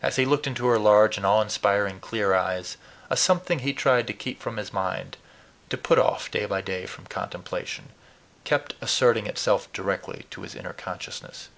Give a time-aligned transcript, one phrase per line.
[0.00, 2.76] As he looked into her large and awe inspiring clear eyes,
[3.10, 5.16] a something he tried to keep from his mind
[5.70, 7.88] to put off day by day from contemplation
[8.44, 11.48] kept asserting itself directly to his inner consciousness.